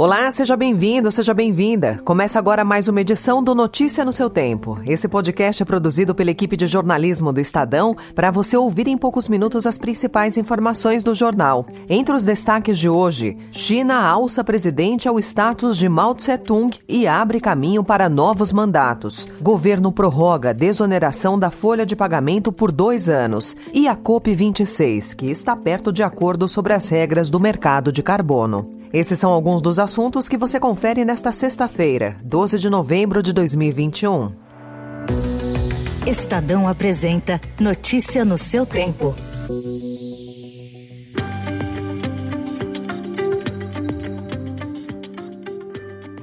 [0.00, 2.00] Olá, seja bem-vindo, seja bem-vinda.
[2.04, 4.78] Começa agora mais uma edição do Notícia no seu Tempo.
[4.86, 9.28] Esse podcast é produzido pela equipe de jornalismo do Estadão para você ouvir em poucos
[9.28, 11.66] minutos as principais informações do jornal.
[11.88, 17.40] Entre os destaques de hoje, China alça presidente ao status de Mao Tse-tung e abre
[17.40, 19.26] caminho para novos mandatos.
[19.42, 23.56] Governo prorroga desoneração da folha de pagamento por dois anos.
[23.74, 28.77] E a COP26, que está perto de acordo sobre as regras do mercado de carbono.
[28.92, 34.32] Esses são alguns dos assuntos que você confere nesta sexta-feira, 12 de novembro de 2021.
[36.06, 39.14] Estadão apresenta Notícia no seu tempo.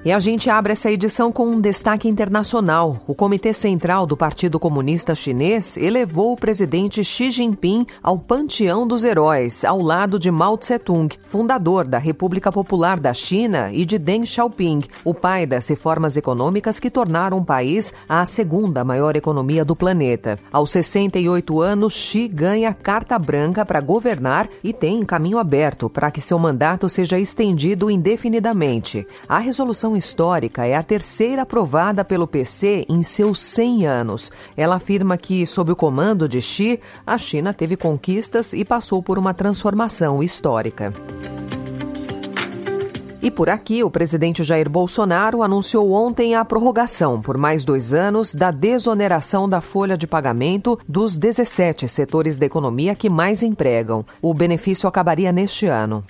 [0.06, 3.02] E a gente abre essa edição com um destaque internacional.
[3.08, 9.04] O Comitê Central do Partido Comunista Chinês elevou o presidente Xi Jinping ao panteão dos
[9.04, 14.28] heróis, ao lado de Mao Tse-tung, fundador da República Popular da China, e de Deng
[14.28, 19.76] Xiaoping, o pai das reformas econômicas que tornaram o país a segunda maior economia do
[19.76, 20.38] planeta.
[20.54, 26.22] Aos 68 anos, Xi ganha carta branca para governar e tem caminho aberto para que
[26.22, 29.04] seu mandato seja estendido indefinidamente.
[29.28, 34.32] A resolução histórica é a terceira aprovada pelo PC em seus 100 anos.
[34.56, 39.18] Ela afirma que, sob o comando de Xi, a China teve conquistas e passou por
[39.18, 40.94] uma transformação histórica.
[43.26, 48.36] E por aqui, o presidente Jair Bolsonaro anunciou ontem a prorrogação por mais dois anos
[48.36, 54.06] da desoneração da folha de pagamento dos 17 setores da economia que mais empregam.
[54.22, 56.04] O benefício acabaria neste ano.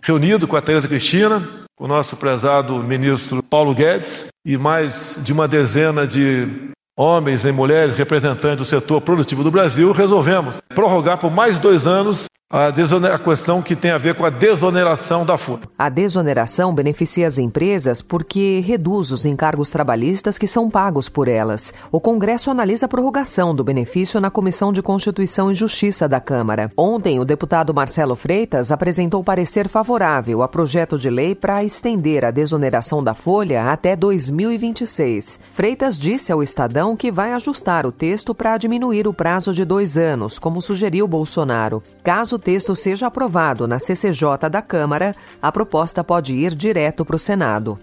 [0.00, 1.46] Reunido com a Tereza Cristina,
[1.78, 6.70] o nosso prezado ministro Paulo Guedes e mais de uma dezena de
[7.02, 12.26] homens e mulheres representantes do setor produtivo do Brasil, resolvemos prorrogar por mais dois anos
[12.52, 15.62] a, a, questão que tem a ver com a desoneração da folha.
[15.78, 21.72] A desoneração beneficia as empresas porque reduz os encargos trabalhistas que são pagos por elas.
[21.90, 26.70] O Congresso analisa a prorrogação do benefício na Comissão de Constituição e Justiça da Câmara.
[26.76, 32.30] Ontem, o deputado Marcelo Freitas apresentou parecer favorável a projeto de lei para estender a
[32.30, 35.40] desoneração da folha até 2026.
[35.50, 39.96] Freitas disse ao Estadão que vai ajustar o texto para diminuir o prazo de dois
[39.96, 41.82] anos, como sugeriu Bolsonaro.
[42.02, 47.18] Caso texto seja aprovado na CCJ da Câmara, a proposta pode ir direto para o
[47.18, 47.78] Senado.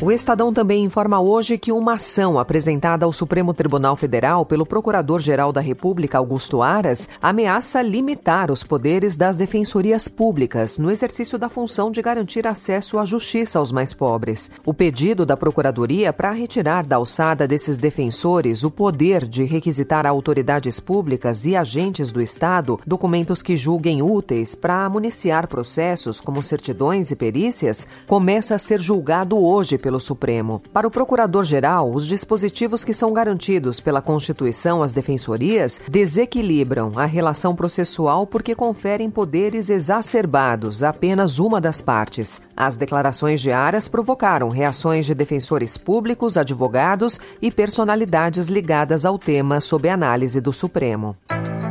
[0.00, 5.52] O Estadão também informa hoje que uma ação apresentada ao Supremo Tribunal Federal pelo Procurador-Geral
[5.52, 11.90] da República, Augusto Aras, ameaça limitar os poderes das defensorias públicas no exercício da função
[11.90, 14.52] de garantir acesso à justiça aos mais pobres.
[14.64, 20.10] O pedido da Procuradoria para retirar da alçada desses defensores o poder de requisitar a
[20.10, 27.10] autoridades públicas e agentes do Estado documentos que julguem úteis para municiar processos como certidões
[27.10, 30.60] e perícias começa a ser julgado hoje pelo Supremo.
[30.70, 37.56] Para o Procurador-Geral, os dispositivos que são garantidos pela Constituição às defensorias desequilibram a relação
[37.56, 42.42] processual porque conferem poderes exacerbados a apenas uma das partes.
[42.54, 49.88] As declarações diárias provocaram reações de defensores públicos, advogados e personalidades ligadas ao tema sob
[49.88, 51.16] análise do Supremo.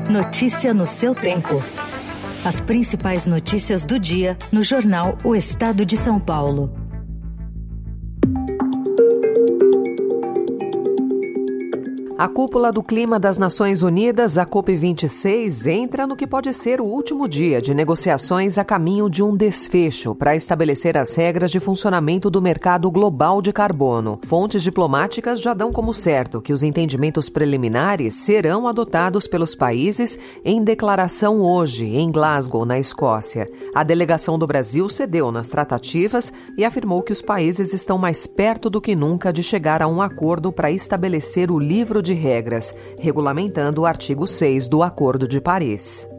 [0.09, 1.61] Notícia no seu tempo.
[2.43, 6.86] As principais notícias do dia no jornal O Estado de São Paulo.
[12.19, 16.83] A cúpula do clima das Nações Unidas, a COP26, entra no que pode ser o
[16.83, 22.27] último dia de negociações a caminho de um desfecho para estabelecer as regras de funcionamento
[22.31, 24.19] do mercado global de carbono.
[24.25, 30.63] Fontes diplomáticas já dão como certo que os entendimentos preliminares serão adotados pelos países em
[30.63, 33.47] declaração hoje, em Glasgow, na Escócia.
[33.75, 38.71] A delegação do Brasil cedeu nas tratativas e afirmou que os países estão mais perto
[38.71, 43.81] do que nunca de chegar a um acordo para estabelecer o livro de regras, regulamentando
[43.81, 46.09] o artigo 6 do Acordo de Paris.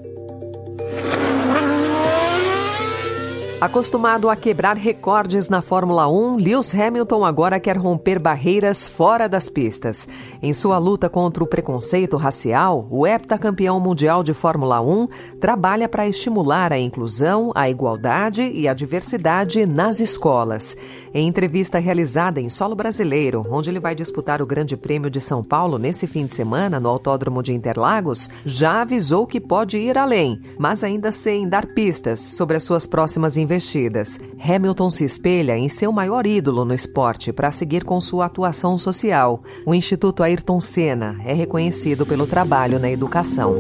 [3.61, 9.49] Acostumado a quebrar recordes na Fórmula 1, Lewis Hamilton agora quer romper barreiras fora das
[9.49, 10.07] pistas.
[10.41, 15.09] Em sua luta contra o preconceito racial, o heptacampeão mundial de Fórmula 1
[15.41, 20.77] trabalha para estimular a inclusão, a igualdade e a diversidade nas escolas.
[21.13, 25.43] Em entrevista realizada em solo brasileiro, onde ele vai disputar o Grande Prêmio de São
[25.43, 30.41] Paulo nesse fim de semana no Autódromo de Interlagos, já avisou que pode ir além,
[30.57, 34.21] mas ainda sem dar pistas sobre as suas próximas investidas.
[34.39, 39.43] Hamilton se espelha em seu maior ídolo no esporte para seguir com sua atuação social.
[39.65, 43.55] O Instituto Ayrton Senna é reconhecido pelo trabalho na educação.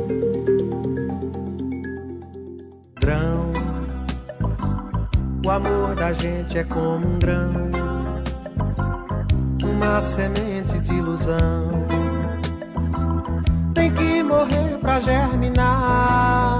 [3.00, 3.50] Grão,
[5.44, 7.70] o amor da gente é como um grão,
[9.62, 11.86] uma semente de ilusão.
[13.74, 16.58] Tem que morrer pra germinar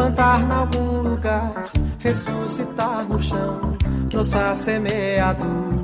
[0.00, 1.68] plantar em algum lugar,
[2.00, 3.76] ressuscitar no chão,
[4.12, 5.80] nossa semeadura.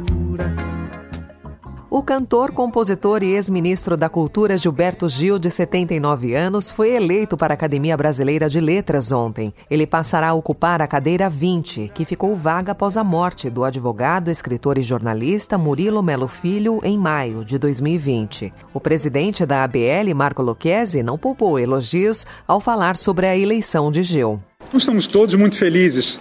[1.89, 7.53] O cantor, compositor e ex-ministro da Cultura Gilberto Gil, de 79 anos, foi eleito para
[7.53, 9.55] a Academia Brasileira de Letras ontem.
[9.71, 14.31] Ele passará a ocupar a cadeira 20, que ficou vaga após a morte do advogado,
[14.31, 18.53] escritor e jornalista Murilo Melo Filho em maio de 2020.
[18.75, 24.03] O presidente da ABL, Marco Lucchesi, não poupou elogios ao falar sobre a eleição de
[24.03, 24.41] Gil.
[24.73, 26.19] Nós estamos todos muito felizes.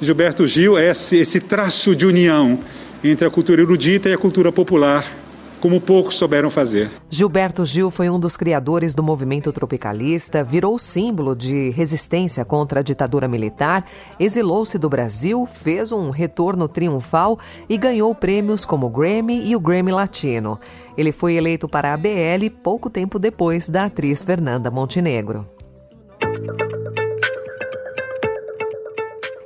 [0.00, 2.58] Gilberto Gil é esse, traço de união
[3.02, 5.04] entre a cultura erudita e a cultura popular,
[5.60, 6.88] como poucos souberam fazer.
[7.10, 12.82] Gilberto Gil foi um dos criadores do movimento tropicalista, virou símbolo de resistência contra a
[12.82, 13.84] ditadura militar,
[14.20, 17.36] exilou-se do Brasil, fez um retorno triunfal
[17.68, 20.60] e ganhou prêmios como o Grammy e o Grammy Latino.
[20.96, 25.57] Ele foi eleito para a ABL pouco tempo depois da atriz Fernanda Montenegro.